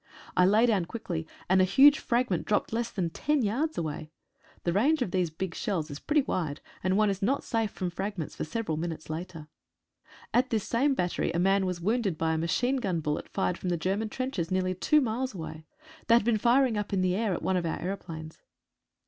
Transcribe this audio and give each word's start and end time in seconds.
I 0.35 0.47
lay 0.47 0.65
down 0.65 0.85
quickly, 0.85 1.27
and 1.47 1.61
a 1.61 1.63
huge 1.63 1.99
fragment 1.99 2.47
dropped 2.47 2.73
less 2.73 2.89
than 2.89 3.11
ten 3.11 3.43
yards 3.43 3.77
away. 3.77 4.09
The 4.63 4.73
range 4.73 5.03
of 5.03 5.11
these 5.11 5.29
big 5.29 5.53
shells 5.53 5.91
is 5.91 5.99
pretty 5.99 6.23
wide, 6.23 6.59
and 6.83 6.97
one 6.97 7.11
is 7.11 7.21
not 7.21 7.43
safe 7.43 7.69
from 7.69 7.91
fragments 7.91 8.35
for 8.35 8.43
several 8.43 8.77
minutes 8.77 9.11
later. 9.11 9.47
At 10.33 10.49
this 10.49 10.67
same 10.67 10.95
battery 10.95 11.31
a 11.33 11.37
man 11.37 11.67
was 11.67 11.79
wounded 11.81 12.17
by 12.17 12.33
a 12.33 12.37
machine 12.39 12.77
gun 12.77 12.99
bullet, 12.99 13.29
fired 13.29 13.59
from 13.59 13.69
the 13.69 13.77
Ger 13.77 13.95
man 13.95 14.09
trenches 14.09 14.49
nearly 14.49 14.73
two 14.73 15.01
miles 15.01 15.35
away. 15.35 15.65
They 16.07 16.15
had 16.15 16.25
been 16.25 16.39
firing 16.39 16.79
up 16.79 16.93
in 16.93 17.01
the 17.01 17.13
air 17.15 17.35
at 17.35 17.43
one 17.43 17.55
of 17.55 17.67
our 17.67 17.79
aeroplanes. 17.79 18.39